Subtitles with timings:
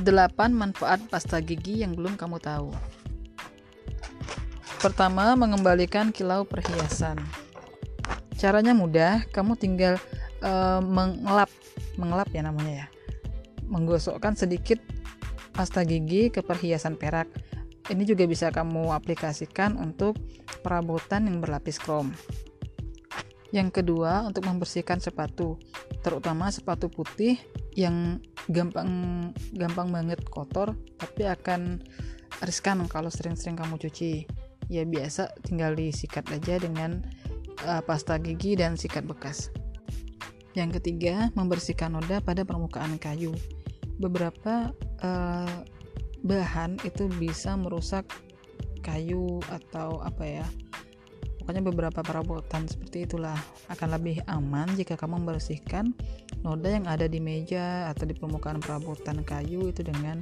[0.00, 2.72] Delapan manfaat pasta gigi yang belum kamu tahu.
[4.80, 7.20] Pertama, mengembalikan kilau perhiasan.
[8.40, 10.00] Caranya mudah, kamu tinggal
[10.40, 11.52] uh, mengelap,
[12.00, 12.86] mengelap ya namanya ya.
[13.68, 14.80] Menggosokkan sedikit
[15.52, 17.28] pasta gigi ke perhiasan perak.
[17.90, 20.14] Ini juga bisa kamu aplikasikan untuk
[20.62, 22.14] perabotan yang berlapis krom.
[23.50, 25.58] Yang kedua, untuk membersihkan sepatu,
[26.06, 27.34] terutama sepatu putih
[27.74, 28.86] yang gampang
[29.58, 31.82] gampang banget kotor, tapi akan
[32.46, 34.22] riskan kalau sering-sering kamu cuci.
[34.70, 37.02] Ya biasa tinggal disikat aja dengan
[37.66, 39.50] uh, pasta gigi dan sikat bekas.
[40.54, 43.34] Yang ketiga, membersihkan noda pada permukaan kayu.
[43.98, 44.70] Beberapa
[45.02, 45.66] uh,
[46.24, 48.08] bahan itu bisa merusak
[48.80, 50.46] kayu atau apa ya.
[51.40, 53.34] Pokoknya beberapa perabotan seperti itulah
[53.72, 55.96] akan lebih aman jika kamu membersihkan
[56.44, 60.20] noda yang ada di meja atau di permukaan perabotan kayu itu dengan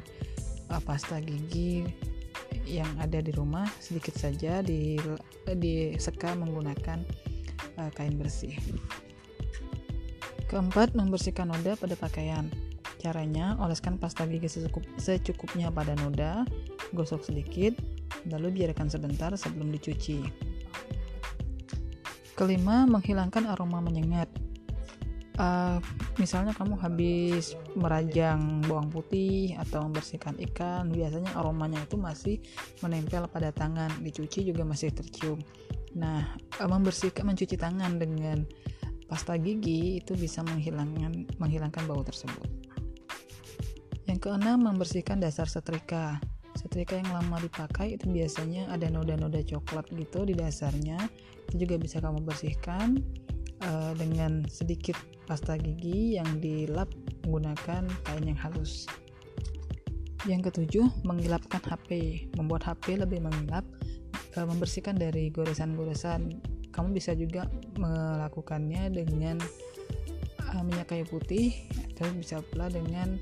[0.70, 1.84] uh, pasta gigi
[2.64, 4.96] yang ada di rumah sedikit saja di
[5.52, 7.02] diseka menggunakan
[7.76, 8.54] uh, kain bersih.
[10.48, 12.48] Keempat, membersihkan noda pada pakaian.
[12.98, 16.42] Caranya, oleskan pasta gigi secukup, secukupnya pada noda,
[16.90, 17.78] gosok sedikit,
[18.26, 20.26] lalu biarkan sebentar sebelum dicuci.
[22.34, 24.26] Kelima, menghilangkan aroma menyengat.
[25.38, 25.78] Uh,
[26.18, 32.42] misalnya kamu habis merajang bawang putih atau membersihkan ikan, biasanya aromanya itu masih
[32.82, 35.38] menempel pada tangan, dicuci juga masih tercium.
[35.94, 38.42] Nah, eh, membersihkan mencuci tangan dengan
[39.06, 42.67] pasta gigi itu bisa menghilangkan menghilangkan bau tersebut.
[44.28, 46.20] Keenam, membersihkan dasar setrika.
[46.52, 51.00] Setrika yang lama dipakai itu biasanya ada noda-noda coklat gitu di dasarnya.
[51.48, 53.00] Itu juga bisa kamu bersihkan
[53.64, 56.92] uh, dengan sedikit pasta gigi yang dilap
[57.24, 58.84] menggunakan kain yang halus.
[60.28, 62.20] Yang ketujuh, menggelapkan HP.
[62.36, 63.64] Membuat HP lebih mengilap
[64.36, 66.36] uh, membersihkan dari goresan-goresan.
[66.68, 67.48] Kamu bisa juga
[67.80, 69.40] melakukannya dengan
[70.52, 71.56] uh, minyak kayu putih
[71.96, 73.16] atau bisa pula dengan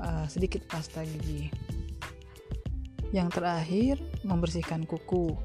[0.00, 1.52] uh, sedikit pasta gigi.
[3.12, 3.94] Yang terakhir,
[4.24, 5.36] membersihkan kuku.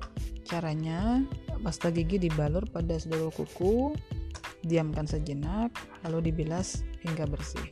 [0.48, 1.28] Caranya,
[1.60, 3.92] pasta gigi dibalur pada seluruh kuku,
[4.64, 5.76] diamkan sejenak,
[6.08, 7.68] lalu dibilas hingga bersih.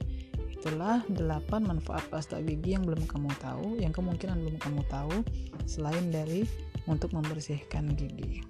[0.51, 5.23] Itulah 8 manfaat pasta gigi yang belum kamu tahu, yang kemungkinan belum kamu tahu,
[5.63, 6.43] selain dari
[6.89, 8.41] untuk membersihkan gigi.